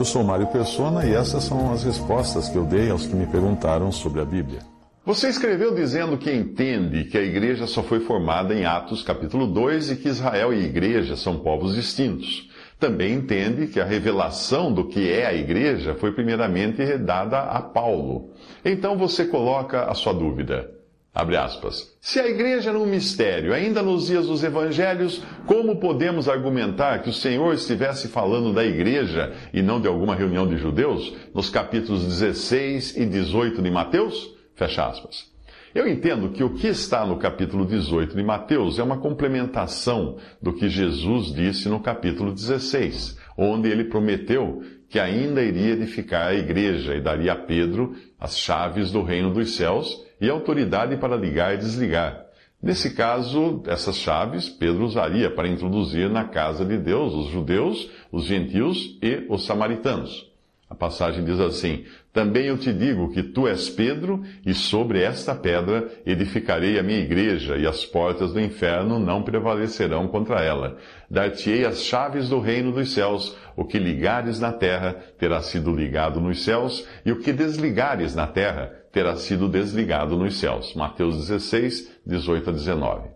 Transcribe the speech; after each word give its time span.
Eu 0.00 0.04
sou 0.06 0.24
Mário 0.24 0.46
Persona 0.46 1.04
e 1.04 1.12
essas 1.12 1.44
são 1.44 1.74
as 1.74 1.84
respostas 1.84 2.48
que 2.48 2.56
eu 2.56 2.64
dei 2.64 2.88
aos 2.88 3.06
que 3.06 3.14
me 3.14 3.26
perguntaram 3.26 3.92
sobre 3.92 4.22
a 4.22 4.24
Bíblia. 4.24 4.60
Você 5.04 5.28
escreveu 5.28 5.74
dizendo 5.74 6.16
que 6.16 6.32
entende 6.32 7.04
que 7.04 7.18
a 7.18 7.22
igreja 7.22 7.66
só 7.66 7.82
foi 7.82 8.00
formada 8.00 8.54
em 8.54 8.64
Atos 8.64 9.02
capítulo 9.02 9.46
2 9.46 9.90
e 9.90 9.96
que 9.96 10.08
Israel 10.08 10.54
e 10.54 10.64
igreja 10.64 11.16
são 11.16 11.40
povos 11.40 11.74
distintos. 11.74 12.48
Também 12.78 13.12
entende 13.12 13.66
que 13.66 13.78
a 13.78 13.84
revelação 13.84 14.72
do 14.72 14.88
que 14.88 15.12
é 15.12 15.26
a 15.26 15.34
igreja 15.34 15.94
foi 15.94 16.12
primeiramente 16.12 16.96
dada 16.96 17.38
a 17.38 17.60
Paulo. 17.60 18.30
Então 18.64 18.96
você 18.96 19.26
coloca 19.26 19.82
a 19.82 19.92
sua 19.92 20.14
dúvida. 20.14 20.79
Abre 21.12 21.36
aspas. 21.36 21.92
Se 22.00 22.20
a 22.20 22.28
igreja 22.28 22.70
era 22.70 22.78
um 22.78 22.86
mistério, 22.86 23.52
ainda 23.52 23.82
nos 23.82 24.06
dias 24.06 24.28
dos 24.28 24.44
evangelhos, 24.44 25.20
como 25.44 25.80
podemos 25.80 26.28
argumentar 26.28 27.02
que 27.02 27.10
o 27.10 27.12
Senhor 27.12 27.52
estivesse 27.52 28.06
falando 28.06 28.52
da 28.52 28.64
igreja 28.64 29.32
e 29.52 29.60
não 29.60 29.80
de 29.80 29.88
alguma 29.88 30.14
reunião 30.14 30.46
de 30.46 30.56
judeus, 30.56 31.12
nos 31.34 31.50
capítulos 31.50 32.04
16 32.04 32.96
e 32.96 33.04
18 33.04 33.60
de 33.60 33.70
Mateus? 33.70 34.34
Fecha 34.54 34.86
aspas. 34.86 35.28
Eu 35.74 35.88
entendo 35.88 36.30
que 36.30 36.44
o 36.44 36.54
que 36.54 36.68
está 36.68 37.04
no 37.04 37.16
capítulo 37.16 37.66
18 37.66 38.16
de 38.16 38.22
Mateus 38.22 38.78
é 38.78 38.82
uma 38.82 38.98
complementação 38.98 40.16
do 40.40 40.52
que 40.52 40.68
Jesus 40.68 41.32
disse 41.32 41.68
no 41.68 41.80
capítulo 41.80 42.32
16, 42.32 43.18
onde 43.36 43.68
ele 43.68 43.84
prometeu 43.84 44.62
que 44.88 44.98
ainda 44.98 45.42
iria 45.42 45.72
edificar 45.72 46.28
a 46.28 46.34
igreja 46.34 46.94
e 46.94 47.00
daria 47.00 47.32
a 47.32 47.36
Pedro 47.36 47.94
as 48.18 48.38
chaves 48.38 48.90
do 48.92 49.02
reino 49.02 49.32
dos 49.32 49.54
céus 49.54 50.08
e 50.20 50.28
autoridade 50.28 50.96
para 50.96 51.16
ligar 51.16 51.54
e 51.54 51.58
desligar. 51.58 52.26
Nesse 52.62 52.94
caso, 52.94 53.62
essas 53.66 53.96
chaves 53.96 54.48
Pedro 54.48 54.84
usaria 54.84 55.30
para 55.30 55.48
introduzir 55.48 56.10
na 56.10 56.24
casa 56.24 56.64
de 56.64 56.76
Deus 56.76 57.14
os 57.14 57.28
judeus, 57.28 57.90
os 58.12 58.24
gentios 58.24 58.98
e 59.02 59.24
os 59.30 59.46
samaritanos. 59.46 60.30
A 60.70 60.74
passagem 60.74 61.24
diz 61.24 61.40
assim: 61.40 61.84
Também 62.12 62.44
eu 62.44 62.56
te 62.56 62.72
digo 62.72 63.10
que 63.10 63.24
tu 63.24 63.48
és 63.48 63.68
Pedro, 63.68 64.22
e 64.46 64.54
sobre 64.54 65.02
esta 65.02 65.34
pedra 65.34 65.90
edificarei 66.06 66.78
a 66.78 66.82
minha 66.82 67.00
igreja, 67.00 67.56
e 67.56 67.66
as 67.66 67.84
portas 67.84 68.32
do 68.32 68.40
inferno 68.40 68.96
não 68.96 69.22
prevalecerão 69.22 70.06
contra 70.06 70.40
ela. 70.40 70.76
Dar-te-ei 71.10 71.64
as 71.64 71.82
chaves 71.82 72.28
do 72.28 72.38
reino 72.38 72.70
dos 72.70 72.92
céus. 72.92 73.36
O 73.56 73.64
que 73.64 73.80
ligares 73.80 74.38
na 74.38 74.52
terra 74.52 74.94
terá 75.18 75.42
sido 75.42 75.74
ligado 75.74 76.20
nos 76.20 76.44
céus, 76.44 76.86
e 77.04 77.10
o 77.10 77.18
que 77.18 77.32
desligares 77.32 78.14
na 78.14 78.28
terra 78.28 78.79
terá 78.92 79.16
sido 79.16 79.48
desligado 79.48 80.16
nos 80.16 80.38
céus. 80.38 80.74
Mateus 80.74 81.16
16, 81.28 82.00
18 82.06 82.50
a 82.50 82.52
19. 82.52 83.08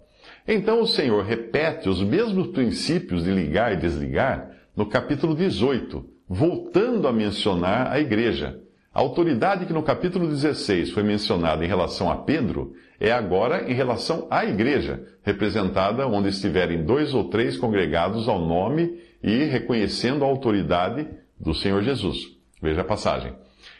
Então 0.46 0.82
o 0.82 0.86
Senhor 0.86 1.24
repete 1.24 1.88
os 1.88 2.02
mesmos 2.02 2.48
princípios 2.48 3.24
de 3.24 3.30
ligar 3.30 3.72
e 3.72 3.76
desligar 3.76 4.50
no 4.76 4.86
capítulo 4.86 5.34
18 5.34 6.14
voltando 6.28 7.06
a 7.06 7.12
mencionar 7.12 7.92
a 7.92 8.00
igreja. 8.00 8.60
A 8.92 9.00
autoridade 9.00 9.66
que 9.66 9.72
no 9.72 9.82
capítulo 9.82 10.28
16 10.28 10.92
foi 10.92 11.02
mencionada 11.02 11.64
em 11.64 11.68
relação 11.68 12.10
a 12.10 12.16
Pedro 12.16 12.74
é 13.00 13.10
agora 13.10 13.68
em 13.68 13.74
relação 13.74 14.26
à 14.30 14.44
igreja, 14.44 15.04
representada 15.22 16.06
onde 16.06 16.28
estiverem 16.28 16.84
dois 16.84 17.12
ou 17.12 17.24
três 17.24 17.56
congregados 17.56 18.28
ao 18.28 18.38
nome 18.38 18.98
e 19.22 19.44
reconhecendo 19.44 20.24
a 20.24 20.28
autoridade 20.28 21.08
do 21.38 21.52
Senhor 21.52 21.82
Jesus. 21.82 22.36
Veja 22.62 22.82
a 22.82 22.84
passagem. 22.84 23.32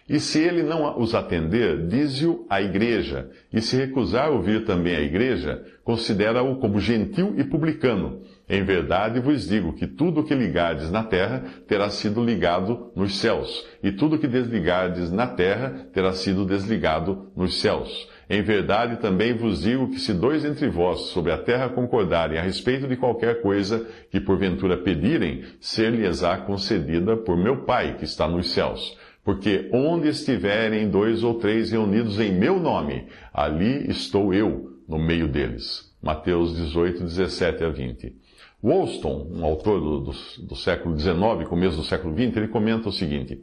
E 0.06 0.20
se 0.20 0.38
ele 0.38 0.62
não 0.62 1.00
os 1.00 1.14
atender, 1.14 1.86
dize-o 1.86 2.46
à 2.50 2.60
igreja, 2.60 3.30
e 3.50 3.62
se 3.62 3.74
recusar 3.74 4.30
ouvir 4.30 4.66
também 4.66 4.94
a 4.94 5.00
igreja, 5.00 5.64
considera-o 5.82 6.56
como 6.56 6.78
gentil 6.78 7.34
e 7.38 7.44
publicano. 7.44 8.20
Em 8.46 8.62
verdade 8.62 9.18
vos 9.18 9.48
digo 9.48 9.72
que 9.72 9.86
tudo 9.86 10.20
o 10.20 10.24
que 10.24 10.34
ligardes 10.34 10.90
na 10.90 11.02
terra 11.02 11.42
terá 11.66 11.88
sido 11.88 12.22
ligado 12.22 12.92
nos 12.94 13.16
céus, 13.16 13.66
e 13.82 13.90
tudo 13.92 14.16
o 14.16 14.18
que 14.18 14.28
desligardes 14.28 15.10
na 15.10 15.26
terra 15.26 15.86
terá 15.94 16.12
sido 16.12 16.44
desligado 16.44 17.30
nos 17.34 17.58
céus. 17.58 18.06
Em 18.28 18.42
verdade 18.42 18.96
também 18.96 19.34
vos 19.34 19.62
digo 19.62 19.88
que 19.88 19.98
se 19.98 20.12
dois 20.12 20.44
entre 20.44 20.68
vós 20.68 21.00
sobre 21.12 21.32
a 21.32 21.38
terra 21.38 21.70
concordarem 21.70 22.38
a 22.38 22.42
respeito 22.42 22.86
de 22.86 22.96
qualquer 22.96 23.40
coisa 23.40 23.86
que 24.10 24.20
porventura 24.20 24.76
pedirem, 24.76 25.44
ser-lhes-á 25.60 26.38
concedida 26.38 27.16
por 27.16 27.38
meu 27.38 27.64
Pai 27.64 27.96
que 27.96 28.04
está 28.04 28.28
nos 28.28 28.52
céus. 28.52 28.96
Porque 29.24 29.70
onde 29.72 30.08
estiverem 30.08 30.88
dois 30.88 31.24
ou 31.24 31.34
três 31.34 31.70
reunidos 31.70 32.20
em 32.20 32.30
meu 32.30 32.60
nome, 32.60 33.06
ali 33.32 33.90
estou 33.90 34.34
eu 34.34 34.78
no 34.86 34.98
meio 34.98 35.26
deles. 35.26 35.92
Mateus 36.02 36.54
18, 36.54 37.02
17 37.02 37.64
a 37.64 37.70
20. 37.70 38.14
Wollstone, 38.62 39.30
um 39.32 39.44
autor 39.44 39.80
do, 39.80 40.00
do, 40.00 40.12
do 40.46 40.56
século 40.56 40.98
XIX, 40.98 41.48
começo 41.48 41.76
do 41.76 41.84
século 41.84 42.14
XX, 42.14 42.36
ele 42.36 42.48
comenta 42.48 42.88
o 42.88 42.92
seguinte: 42.92 43.42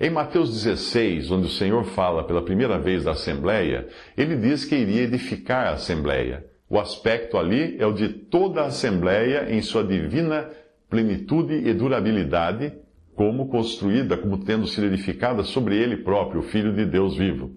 em 0.00 0.10
Mateus 0.10 0.50
16, 0.50 1.30
onde 1.30 1.46
o 1.46 1.50
Senhor 1.50 1.84
fala 1.84 2.22
pela 2.22 2.42
primeira 2.42 2.78
vez 2.78 3.04
da 3.04 3.12
Assembleia, 3.12 3.88
ele 4.16 4.36
diz 4.36 4.64
que 4.64 4.76
iria 4.76 5.02
edificar 5.02 5.66
a 5.66 5.72
Assembleia. 5.72 6.44
O 6.70 6.78
aspecto 6.78 7.36
ali 7.36 7.76
é 7.78 7.86
o 7.86 7.92
de 7.92 8.08
toda 8.08 8.62
a 8.62 8.66
Assembleia 8.66 9.50
em 9.50 9.60
sua 9.60 9.82
divina 9.82 10.50
plenitude 10.88 11.54
e 11.54 11.72
durabilidade, 11.74 12.72
como 13.18 13.48
construída, 13.48 14.16
como 14.16 14.38
tendo 14.38 14.68
sido 14.68 14.86
edificada 14.86 15.42
sobre 15.42 15.76
ele 15.76 15.96
próprio, 15.96 16.38
o 16.38 16.44
Filho 16.44 16.72
de 16.72 16.86
Deus 16.86 17.16
vivo. 17.16 17.50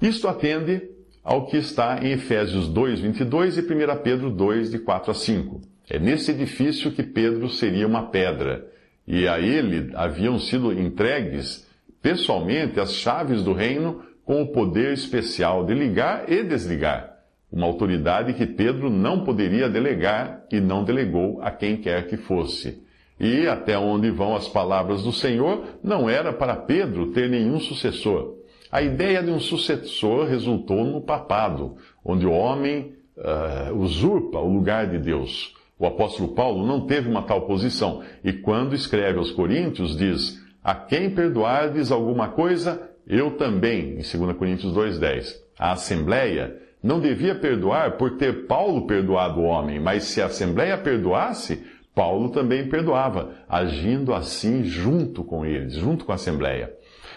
Isto 0.00 0.28
atende 0.28 0.82
ao 1.24 1.46
que 1.46 1.56
está 1.56 2.04
em 2.04 2.12
Efésios 2.12 2.68
2, 2.68 3.00
22 3.00 3.56
e 3.56 3.60
1 3.62 3.64
Pedro 4.02 4.28
2, 4.28 4.72
de 4.72 4.78
4 4.78 5.10
a 5.10 5.14
5. 5.14 5.62
É 5.88 5.98
nesse 5.98 6.32
edifício 6.32 6.92
que 6.92 7.02
Pedro 7.02 7.48
seria 7.48 7.86
uma 7.86 8.10
pedra, 8.10 8.70
e 9.08 9.26
a 9.26 9.40
ele 9.40 9.90
haviam 9.94 10.38
sido 10.38 10.70
entregues 10.70 11.66
pessoalmente 12.02 12.78
as 12.78 12.92
chaves 12.92 13.42
do 13.42 13.54
reino 13.54 14.02
com 14.22 14.42
o 14.42 14.52
poder 14.52 14.92
especial 14.92 15.64
de 15.64 15.72
ligar 15.72 16.30
e 16.30 16.42
desligar, 16.42 17.10
uma 17.50 17.66
autoridade 17.66 18.34
que 18.34 18.44
Pedro 18.44 18.90
não 18.90 19.24
poderia 19.24 19.66
delegar 19.66 20.44
e 20.52 20.60
não 20.60 20.84
delegou 20.84 21.40
a 21.40 21.50
quem 21.50 21.78
quer 21.78 22.06
que 22.06 22.18
fosse. 22.18 22.84
E 23.18 23.46
até 23.46 23.78
onde 23.78 24.10
vão 24.10 24.34
as 24.34 24.48
palavras 24.48 25.02
do 25.02 25.12
Senhor, 25.12 25.64
não 25.82 26.08
era 26.10 26.32
para 26.32 26.56
Pedro 26.56 27.12
ter 27.12 27.28
nenhum 27.28 27.60
sucessor. 27.60 28.34
A 28.70 28.82
ideia 28.82 29.22
de 29.22 29.30
um 29.30 29.38
sucessor 29.38 30.26
resultou 30.26 30.84
no 30.84 31.00
papado, 31.00 31.76
onde 32.04 32.26
o 32.26 32.32
homem 32.32 32.94
uh, 33.16 33.72
usurpa 33.76 34.38
o 34.38 34.52
lugar 34.52 34.88
de 34.88 34.98
Deus. 34.98 35.54
O 35.78 35.86
apóstolo 35.86 36.34
Paulo 36.34 36.66
não 36.66 36.86
teve 36.86 37.08
uma 37.08 37.22
tal 37.22 37.42
posição, 37.42 38.02
e 38.22 38.32
quando 38.32 38.74
escreve 38.74 39.18
aos 39.18 39.30
Coríntios, 39.30 39.96
diz: 39.96 40.42
A 40.62 40.74
quem 40.74 41.10
perdoardes 41.10 41.92
alguma 41.92 42.28
coisa, 42.28 42.90
eu 43.06 43.36
também, 43.36 43.92
em 43.92 44.18
2 44.18 44.36
Coríntios 44.36 44.74
2,10. 44.74 45.34
A 45.58 45.72
Assembleia 45.72 46.60
não 46.82 47.00
devia 47.00 47.34
perdoar 47.34 47.96
por 47.96 48.16
ter 48.16 48.46
Paulo 48.46 48.86
perdoado 48.86 49.40
o 49.40 49.44
homem, 49.44 49.80
mas 49.80 50.04
se 50.04 50.20
a 50.20 50.26
Assembleia 50.26 50.76
perdoasse, 50.76 51.64
Paulo 51.94 52.30
também 52.30 52.68
perdoava, 52.68 53.34
agindo 53.48 54.12
assim 54.12 54.64
junto 54.64 55.22
com 55.22 55.46
eles, 55.46 55.74
junto 55.74 56.04
com 56.04 56.12
a 56.12 56.16
Assembleia. 56.16 56.74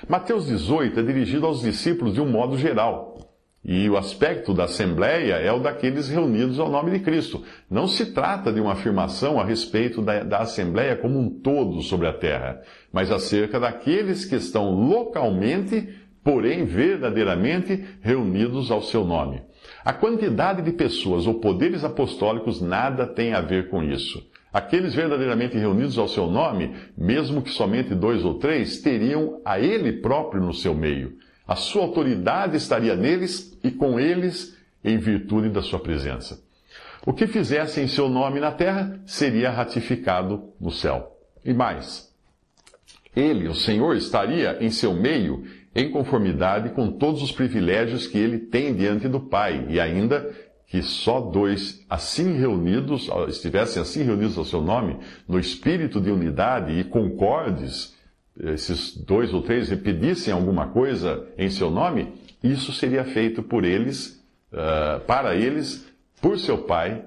Mateus 0.07 0.45
18 0.45 0.99
é 0.99 1.03
dirigido 1.03 1.45
aos 1.47 1.61
discípulos 1.61 2.13
de 2.13 2.21
um 2.21 2.29
modo 2.29 2.57
geral. 2.57 3.17
E 3.65 3.89
o 3.89 3.97
aspecto 3.97 4.53
da 4.53 4.65
Assembleia 4.65 5.33
é 5.33 5.51
o 5.51 5.59
daqueles 5.59 6.07
reunidos 6.07 6.59
ao 6.59 6.69
nome 6.69 6.91
de 6.91 6.99
Cristo. 6.99 7.43
Não 7.69 7.87
se 7.87 8.13
trata 8.13 8.53
de 8.53 8.61
uma 8.61 8.73
afirmação 8.73 9.39
a 9.39 9.43
respeito 9.43 10.01
da, 10.01 10.23
da 10.23 10.37
Assembleia 10.39 10.95
como 10.95 11.19
um 11.19 11.29
todo 11.29 11.81
sobre 11.81 12.07
a 12.07 12.13
terra, 12.13 12.61
mas 12.93 13.11
acerca 13.11 13.59
daqueles 13.59 14.23
que 14.23 14.35
estão 14.35 14.71
localmente, 14.71 15.89
porém 16.23 16.65
verdadeiramente 16.65 17.83
reunidos 17.99 18.71
ao 18.71 18.81
seu 18.81 19.03
nome. 19.03 19.41
A 19.83 19.91
quantidade 19.91 20.61
de 20.61 20.71
pessoas 20.71 21.27
ou 21.27 21.35
poderes 21.35 21.83
apostólicos 21.83 22.61
nada 22.61 23.05
tem 23.05 23.33
a 23.33 23.41
ver 23.41 23.69
com 23.69 23.83
isso. 23.83 24.23
Aqueles 24.51 24.95
verdadeiramente 24.95 25.57
reunidos 25.57 25.97
ao 25.97 26.07
seu 26.07 26.27
nome, 26.27 26.75
mesmo 26.97 27.41
que 27.41 27.51
somente 27.51 27.93
dois 27.93 28.23
ou 28.23 28.35
três, 28.35 28.81
teriam 28.81 29.41
a 29.43 29.59
ele 29.59 29.93
próprio 29.93 30.41
no 30.41 30.53
seu 30.53 30.73
meio. 30.73 31.17
A 31.47 31.55
sua 31.55 31.83
autoridade 31.83 32.57
estaria 32.57 32.95
neles 32.95 33.57
e 33.63 33.71
com 33.71 33.99
eles 33.99 34.57
em 34.83 34.97
virtude 34.97 35.49
da 35.49 35.61
sua 35.61 35.79
presença. 35.79 36.41
O 37.05 37.13
que 37.13 37.27
fizesse 37.27 37.79
em 37.79 37.87
seu 37.87 38.09
nome 38.09 38.39
na 38.39 38.51
terra 38.51 38.99
seria 39.05 39.49
ratificado 39.49 40.49
no 40.59 40.71
céu. 40.71 41.17
E 41.43 41.53
mais, 41.53 42.13
ele, 43.15 43.47
o 43.47 43.55
Senhor, 43.55 43.95
estaria 43.95 44.57
em 44.59 44.69
seu 44.69 44.93
meio 44.93 45.45
em 45.73 45.91
conformidade 45.91 46.69
com 46.69 46.91
todos 46.91 47.21
os 47.21 47.31
privilégios 47.31 48.07
que 48.07 48.17
ele 48.17 48.39
tem 48.39 48.75
diante 48.75 49.07
do 49.07 49.19
Pai, 49.19 49.65
e 49.69 49.79
ainda 49.79 50.33
que 50.67 50.81
só 50.81 51.21
dois 51.21 51.83
assim 51.89 52.37
reunidos, 52.37 53.09
estivessem 53.29 53.81
assim 53.81 54.03
reunidos 54.03 54.37
ao 54.37 54.45
seu 54.45 54.61
nome, 54.61 54.99
no 55.27 55.39
espírito 55.39 55.99
de 56.01 56.11
unidade 56.11 56.73
e 56.73 56.83
concordes, 56.83 57.95
esses 58.39 58.95
dois 58.95 59.33
ou 59.33 59.41
três 59.41 59.69
repetissem 59.69 60.33
alguma 60.33 60.67
coisa 60.67 61.25
em 61.37 61.49
seu 61.49 61.71
nome, 61.71 62.13
isso 62.43 62.71
seria 62.71 63.03
feito 63.05 63.41
por 63.41 63.63
eles, 63.63 64.23
uh, 64.51 64.99
para 65.05 65.35
eles, 65.35 65.87
por 66.21 66.37
seu 66.37 66.59
Pai 66.59 67.03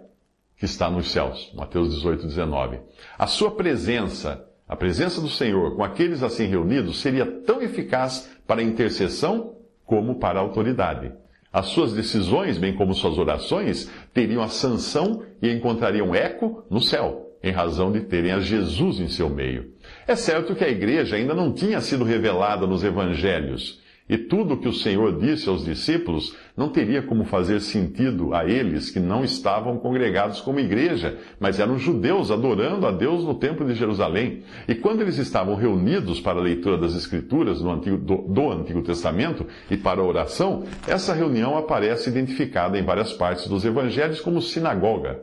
que 0.56 0.64
está 0.64 0.90
nos 0.90 1.10
céus. 1.10 1.52
Mateus 1.54 1.94
18, 1.94 2.26
19. 2.26 2.80
A 3.18 3.26
sua 3.26 3.50
presença, 3.50 4.44
a 4.66 4.74
presença 4.74 5.20
do 5.20 5.28
Senhor 5.28 5.76
com 5.76 5.84
aqueles 5.84 6.22
assim 6.22 6.46
reunidos 6.46 7.00
seria 7.00 7.24
tão 7.24 7.62
eficaz 7.62 8.30
para 8.46 8.60
a 8.60 8.64
intercessão 8.64 9.54
como 9.84 10.18
para 10.18 10.38
a 10.38 10.42
autoridade. 10.42 11.12
As 11.52 11.66
suas 11.66 11.92
decisões, 11.92 12.58
bem 12.58 12.74
como 12.74 12.94
suas 12.94 13.18
orações, 13.18 13.90
teriam 14.14 14.42
a 14.42 14.48
sanção 14.48 15.22
e 15.42 15.50
encontrariam 15.50 16.14
eco 16.14 16.64
no 16.70 16.80
céu, 16.80 17.36
em 17.42 17.50
razão 17.50 17.90
de 17.90 18.00
terem 18.00 18.30
a 18.30 18.38
Jesus 18.38 19.00
em 19.00 19.08
seu 19.08 19.28
meio. 19.28 19.72
É 20.06 20.14
certo 20.14 20.54
que 20.54 20.64
a 20.64 20.68
igreja 20.68 21.16
ainda 21.16 21.34
não 21.34 21.52
tinha 21.52 21.80
sido 21.80 22.04
revelada 22.04 22.66
nos 22.66 22.84
evangelhos, 22.84 23.80
e 24.10 24.18
tudo 24.18 24.54
o 24.54 24.56
que 24.56 24.66
o 24.66 24.72
Senhor 24.72 25.20
disse 25.20 25.48
aos 25.48 25.64
discípulos 25.64 26.36
não 26.56 26.68
teria 26.68 27.00
como 27.00 27.24
fazer 27.24 27.60
sentido 27.60 28.34
a 28.34 28.44
eles 28.44 28.90
que 28.90 28.98
não 28.98 29.22
estavam 29.22 29.78
congregados 29.78 30.40
como 30.40 30.58
igreja, 30.58 31.16
mas 31.38 31.60
eram 31.60 31.78
judeus 31.78 32.32
adorando 32.32 32.88
a 32.88 32.90
Deus 32.90 33.22
no 33.22 33.36
Templo 33.36 33.64
de 33.64 33.74
Jerusalém. 33.74 34.42
E 34.66 34.74
quando 34.74 35.02
eles 35.02 35.16
estavam 35.16 35.54
reunidos 35.54 36.20
para 36.20 36.40
a 36.40 36.42
leitura 36.42 36.76
das 36.76 36.96
Escrituras 36.96 37.60
do 37.60 37.70
Antigo, 37.70 37.98
do, 37.98 38.16
do 38.16 38.50
Antigo 38.50 38.82
Testamento 38.82 39.46
e 39.70 39.76
para 39.76 40.00
a 40.00 40.04
oração, 40.04 40.64
essa 40.88 41.14
reunião 41.14 41.56
aparece 41.56 42.10
identificada 42.10 42.76
em 42.76 42.82
várias 42.82 43.12
partes 43.12 43.46
dos 43.46 43.64
evangelhos 43.64 44.20
como 44.20 44.42
sinagoga. 44.42 45.20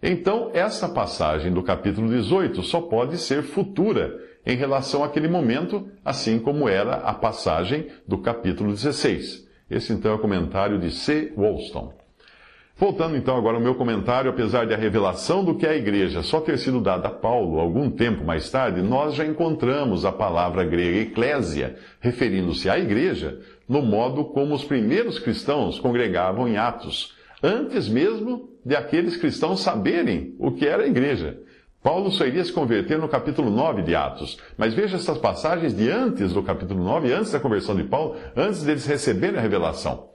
Então, 0.00 0.52
essa 0.54 0.88
passagem 0.88 1.52
do 1.52 1.60
capítulo 1.60 2.08
18 2.08 2.62
só 2.62 2.82
pode 2.82 3.18
ser 3.18 3.42
futura 3.42 4.27
em 4.44 4.56
relação 4.56 5.04
àquele 5.04 5.28
momento, 5.28 5.88
assim 6.04 6.38
como 6.38 6.68
era 6.68 6.96
a 6.96 7.14
passagem 7.14 7.88
do 8.06 8.18
capítulo 8.18 8.72
16. 8.72 9.46
Esse 9.70 9.92
então 9.92 10.12
é 10.12 10.14
o 10.14 10.18
comentário 10.18 10.78
de 10.78 10.90
C. 10.90 11.32
Wollstone. 11.36 11.90
Voltando 12.78 13.16
então 13.16 13.36
agora 13.36 13.56
ao 13.56 13.62
meu 13.62 13.74
comentário, 13.74 14.30
apesar 14.30 14.64
de 14.64 14.72
a 14.72 14.76
revelação 14.76 15.44
do 15.44 15.56
que 15.56 15.66
é 15.66 15.70
a 15.70 15.76
igreja 15.76 16.22
só 16.22 16.40
ter 16.40 16.56
sido 16.58 16.80
dada 16.80 17.08
a 17.08 17.10
Paulo 17.10 17.58
algum 17.58 17.90
tempo 17.90 18.24
mais 18.24 18.48
tarde, 18.50 18.80
nós 18.80 19.16
já 19.16 19.26
encontramos 19.26 20.04
a 20.04 20.12
palavra 20.12 20.62
grega 20.62 20.98
eclésia, 20.98 21.76
referindo-se 21.98 22.70
à 22.70 22.78
igreja, 22.78 23.40
no 23.68 23.82
modo 23.82 24.26
como 24.26 24.54
os 24.54 24.62
primeiros 24.62 25.18
cristãos 25.18 25.80
congregavam 25.80 26.46
em 26.46 26.56
Atos, 26.56 27.16
antes 27.42 27.88
mesmo 27.88 28.48
de 28.64 28.76
aqueles 28.76 29.16
cristãos 29.16 29.60
saberem 29.60 30.36
o 30.38 30.52
que 30.52 30.64
era 30.64 30.84
a 30.84 30.86
igreja. 30.86 31.36
Paulo 31.82 32.10
só 32.10 32.26
iria 32.26 32.44
se 32.44 32.52
converter 32.52 32.98
no 32.98 33.08
capítulo 33.08 33.50
9 33.50 33.82
de 33.82 33.94
Atos. 33.94 34.38
Mas 34.56 34.74
veja 34.74 34.96
essas 34.96 35.18
passagens 35.18 35.76
de 35.76 35.90
antes 35.90 36.32
do 36.32 36.42
capítulo 36.42 36.82
9, 36.82 37.12
antes 37.12 37.32
da 37.32 37.40
conversão 37.40 37.76
de 37.76 37.84
Paulo, 37.84 38.16
antes 38.36 38.64
deles 38.64 38.86
receberem 38.86 39.38
a 39.38 39.42
revelação. 39.42 40.08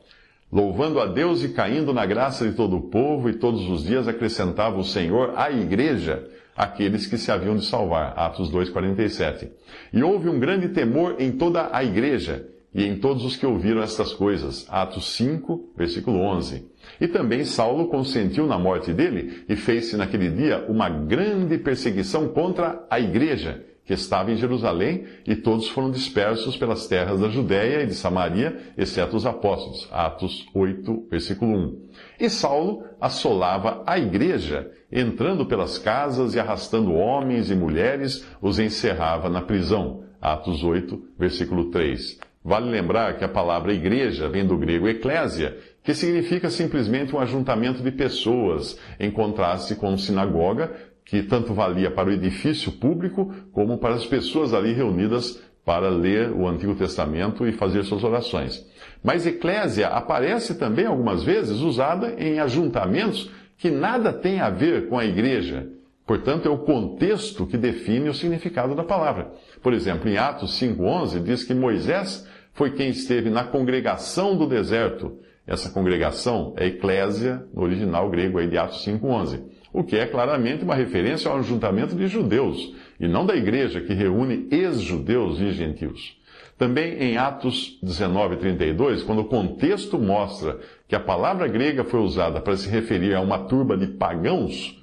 Louvando 0.52 1.00
a 1.00 1.06
Deus 1.06 1.44
e 1.44 1.50
caindo 1.50 1.94
na 1.94 2.06
graça 2.06 2.48
de 2.48 2.56
todo 2.56 2.78
o 2.78 2.82
povo, 2.90 3.30
e 3.30 3.34
todos 3.34 3.68
os 3.70 3.84
dias 3.84 4.08
acrescentava 4.08 4.78
o 4.78 4.84
Senhor 4.84 5.34
à 5.36 5.50
igreja 5.50 6.30
aqueles 6.56 7.08
que 7.08 7.18
se 7.18 7.32
haviam 7.32 7.56
de 7.56 7.66
salvar. 7.66 8.14
Atos 8.18 8.52
2,47. 8.52 9.50
E 9.92 10.04
houve 10.04 10.30
um 10.30 10.40
grande 10.40 10.70
temor 10.70 11.16
em 11.20 11.32
toda 11.32 11.70
a 11.72 11.84
igreja 11.84 12.46
e 12.74 12.86
em 12.86 12.98
todos 12.98 13.24
os 13.24 13.36
que 13.36 13.46
ouviram 13.46 13.82
estas 13.82 14.14
coisas. 14.14 14.66
Atos 14.70 15.16
5, 15.16 15.74
versículo 15.78 16.20
11. 16.20 16.68
E 17.00 17.08
também 17.08 17.46
Saulo 17.46 17.88
consentiu 17.88 18.48
na 18.48 18.58
morte 18.58 18.94
dele 18.94 19.44
e 19.48 19.56
fez-se 19.56 19.96
naquele 19.96 20.30
dia 20.30 20.66
uma 20.68 20.90
grande 20.90 21.58
perseguição 21.58 22.30
contra 22.30 22.86
a 22.90 23.00
igreja 23.00 23.64
que 23.86 23.94
estava 23.94 24.32
em 24.32 24.38
Jerusalém, 24.38 25.04
e 25.28 25.36
todos 25.36 25.68
foram 25.68 25.92
dispersos 25.92 26.56
pelas 26.56 26.88
terras 26.88 27.20
da 27.20 27.28
Judéia 27.28 27.84
e 27.84 27.88
de 27.88 27.94
Samaria, 27.94 28.58
exceto 28.78 29.18
os 29.18 29.26
apóstolos. 29.26 29.90
Atos 29.92 30.46
8, 30.54 31.08
versículo 31.10 31.52
1. 31.52 31.82
E 32.20 32.30
Saulo 32.30 32.86
assolava 33.00 33.84
a 33.86 34.00
igreja, 34.00 34.72
entrando 34.92 35.46
pelas 35.46 35.78
casas 35.78 36.34
e 36.34 36.40
arrastando 36.40 36.94
homens 36.94 37.52
e 37.52 37.56
mulheres, 37.56 38.26
os 38.42 38.58
encerrava 38.58 39.30
na 39.30 39.42
prisão. 39.42 40.04
Atos 40.22 40.64
8, 40.64 41.10
versículo 41.20 41.70
3. 41.70 42.20
Vale 42.44 42.70
lembrar 42.70 43.18
que 43.18 43.24
a 43.24 43.30
palavra 43.30 43.74
igreja 43.74 44.28
vem 44.28 44.46
do 44.46 44.58
grego 44.58 44.90
eclésia, 44.90 45.58
que 45.82 45.94
significa 45.94 46.50
simplesmente 46.50 47.16
um 47.16 47.20
ajuntamento 47.20 47.82
de 47.82 47.92
pessoas, 47.92 48.78
em 49.00 49.10
contraste 49.10 49.76
com 49.76 49.98
sinagoga, 49.98 50.72
que 51.06 51.24
tanto 51.24 51.54
valia 51.54 51.90
para 51.90 52.10
o 52.10 52.12
edifício 52.12 52.72
público 52.74 53.34
como 53.52 53.78
para 53.78 53.96
as 53.96 54.06
pessoas 54.06 54.54
ali 54.54 54.74
reunidas 54.74 55.42
para 55.66 55.90
ler 55.90 56.32
o 56.32 56.48
Antigo 56.48 56.76
Testamento 56.76 57.48
e 57.48 57.54
fazer 57.54 57.84
suas 57.84 58.04
orações. 58.04 58.66
Mas 59.02 59.26
eclésia 59.26 59.88
aparece 59.88 60.56
também 60.56 60.86
algumas 60.86 61.24
vezes 61.24 61.60
usada 61.60 62.16
em 62.18 62.40
ajuntamentos 62.40 63.30
que 63.58 63.72
nada 63.72 64.12
tem 64.12 64.42
a 64.42 64.50
ver 64.50 64.90
com 64.90 64.98
a 64.98 65.06
igreja. 65.06 65.70
Portanto, 66.06 66.48
é 66.50 66.52
o 66.52 66.58
contexto 66.58 67.48
que 67.48 67.58
define 67.58 68.10
o 68.10 68.14
significado 68.14 68.76
da 68.76 68.84
palavra. 68.84 69.32
Por 69.62 69.74
exemplo, 69.74 70.10
em 70.10 70.18
Atos 70.18 70.60
5:11 70.60 71.22
diz 71.22 71.46
que 71.46 71.54
Moisés 71.54 72.28
foi 72.54 72.72
quem 72.72 72.90
esteve 72.90 73.30
na 73.30 73.44
congregação 73.44 74.38
do 74.38 74.48
deserto 74.48 75.20
essa 75.46 75.70
congregação 75.70 76.54
é 76.56 76.68
eclésia, 76.68 77.46
no 77.54 77.64
original 77.64 78.10
grego 78.10 78.40
aí 78.40 78.48
de 78.48 78.58
Atos 78.58 78.86
5.11, 78.86 79.42
o 79.74 79.84
que 79.84 79.98
é 79.98 80.06
claramente 80.06 80.64
uma 80.64 80.76
referência 80.76 81.30
ao 81.30 81.38
ajuntamento 81.38 81.96
de 81.96 82.08
judeus, 82.08 82.74
e 83.00 83.08
não 83.08 83.26
da 83.26 83.36
igreja 83.36 83.82
que 83.82 83.94
reúne 83.94 84.48
ex-judeus 84.50 85.40
e 85.42 85.52
gentios. 85.52 86.18
Também 86.58 86.94
em 86.94 87.18
Atos 87.18 87.78
19:32, 87.84 89.04
quando 89.04 89.20
o 89.20 89.26
contexto 89.26 90.00
mostra 90.00 90.60
que 90.88 90.96
a 90.96 91.00
palavra 91.00 91.48
grega 91.48 91.84
foi 91.84 92.00
usada 92.00 92.40
para 92.40 92.56
se 92.56 92.70
referir 92.70 93.14
a 93.14 93.22
uma 93.22 93.40
turba 93.40 93.76
de 93.76 93.88
pagãos, 93.88 94.82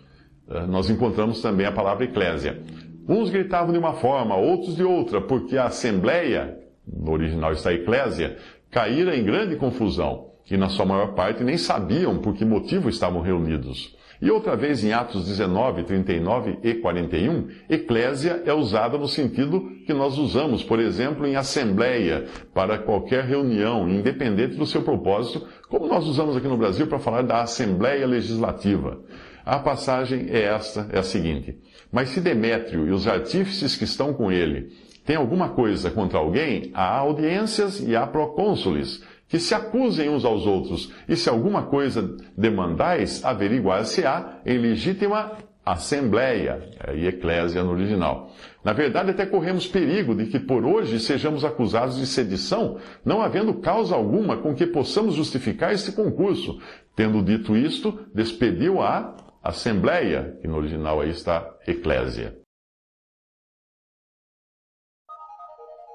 eh, 0.50 0.66
nós 0.66 0.90
encontramos 0.90 1.40
também 1.40 1.64
a 1.64 1.72
palavra 1.72 2.04
eclésia. 2.04 2.60
Uns 3.08 3.30
gritavam 3.30 3.72
de 3.72 3.78
uma 3.78 3.94
forma, 3.94 4.36
outros 4.36 4.76
de 4.76 4.82
outra, 4.84 5.20
porque 5.20 5.56
a 5.56 5.66
assembleia, 5.66 6.58
no 6.86 7.12
original 7.12 7.52
está 7.52 7.72
eclésia, 7.72 8.36
caíra 8.70 9.16
em 9.16 9.24
grande 9.24 9.56
confusão 9.56 10.30
que 10.50 10.56
na 10.56 10.68
sua 10.68 10.84
maior 10.84 11.14
parte 11.14 11.44
nem 11.44 11.56
sabiam 11.56 12.18
por 12.18 12.34
que 12.34 12.44
motivo 12.44 12.88
estavam 12.88 13.20
reunidos. 13.20 13.96
E 14.20 14.30
outra 14.32 14.56
vez 14.56 14.84
em 14.84 14.92
Atos 14.92 15.24
19, 15.26 15.84
39 15.84 16.58
e 16.64 16.74
41, 16.74 17.48
eclésia 17.70 18.42
é 18.44 18.52
usada 18.52 18.98
no 18.98 19.06
sentido 19.06 19.70
que 19.86 19.94
nós 19.94 20.18
usamos, 20.18 20.62
por 20.62 20.80
exemplo, 20.80 21.24
em 21.24 21.36
assembleia, 21.36 22.26
para 22.52 22.78
qualquer 22.78 23.24
reunião, 23.24 23.88
independente 23.88 24.56
do 24.56 24.66
seu 24.66 24.82
propósito, 24.82 25.46
como 25.68 25.86
nós 25.86 26.04
usamos 26.04 26.36
aqui 26.36 26.48
no 26.48 26.58
Brasil 26.58 26.88
para 26.88 26.98
falar 26.98 27.22
da 27.22 27.42
Assembleia 27.42 28.06
Legislativa. 28.06 29.00
A 29.46 29.60
passagem 29.60 30.26
é 30.28 30.42
esta, 30.42 30.88
é 30.92 30.98
a 30.98 31.02
seguinte. 31.04 31.56
Mas 31.90 32.10
se 32.10 32.20
Demétrio 32.20 32.88
e 32.88 32.90
os 32.90 33.06
artífices 33.06 33.76
que 33.76 33.84
estão 33.84 34.12
com 34.12 34.30
ele 34.30 34.70
têm 35.04 35.16
alguma 35.16 35.50
coisa 35.50 35.90
contra 35.90 36.18
alguém, 36.18 36.70
há 36.74 36.98
audiências 36.98 37.80
e 37.80 37.94
há 37.96 38.06
procônsules, 38.06 39.02
que 39.28 39.38
se 39.38 39.54
acusem 39.54 40.08
uns 40.08 40.24
aos 40.24 40.46
outros, 40.46 40.92
e 41.08 41.16
se 41.16 41.28
alguma 41.28 41.62
coisa 41.62 42.16
demandais, 42.36 43.24
averiguar-se-á 43.24 44.40
em 44.44 44.58
legítima 44.58 45.32
assembleia, 45.64 46.68
e 46.94 47.06
eclésia 47.06 47.62
no 47.62 47.70
original. 47.70 48.32
Na 48.64 48.72
verdade, 48.72 49.10
até 49.10 49.24
corremos 49.24 49.66
perigo 49.66 50.14
de 50.14 50.26
que 50.26 50.38
por 50.38 50.64
hoje 50.64 50.98
sejamos 50.98 51.44
acusados 51.44 51.96
de 51.96 52.06
sedição, 52.06 52.78
não 53.04 53.22
havendo 53.22 53.54
causa 53.54 53.94
alguma 53.94 54.38
com 54.38 54.54
que 54.54 54.66
possamos 54.66 55.14
justificar 55.14 55.72
este 55.72 55.92
concurso. 55.92 56.60
Tendo 56.96 57.22
dito 57.22 57.56
isto, 57.56 58.06
despediu 58.14 58.82
a 58.82 59.16
assembleia, 59.42 60.36
que 60.40 60.48
no 60.48 60.56
original 60.56 61.00
aí 61.00 61.10
está 61.10 61.48
eclésia. 61.66 62.39